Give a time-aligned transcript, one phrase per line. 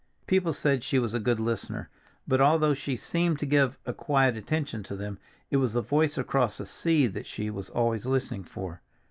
[0.25, 1.87] People said she was a good listener,
[2.27, 5.19] but although she seemed to give a quiet attention to them,
[5.51, 8.81] it was the voice across the sea that she was always listening for.